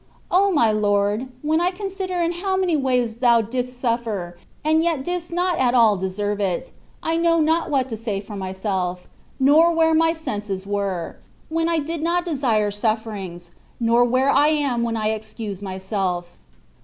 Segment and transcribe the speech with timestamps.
[0.31, 1.27] O my Lord!
[1.43, 4.33] when I consider in how many ways Thou didst suflfer,
[4.65, 6.71] and yet didst not at all deserve it,
[7.03, 9.07] I know not what to say for myself,
[9.39, 11.17] nor where my senses were,
[11.49, 16.35] when I did not desire suflFerings, nor where I am when I excuse myself.